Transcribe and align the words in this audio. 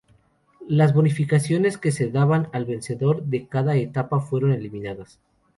Las 0.67 0.95
bonificaciones 0.95 1.77
que 1.77 1.91
se 1.91 2.09
daban 2.09 2.49
al 2.53 2.65
vencedor 2.65 3.21
de 3.25 3.45
cada 3.47 3.75
etapa 3.75 4.19
fueron 4.19 4.51
eliminadas. 4.51 5.19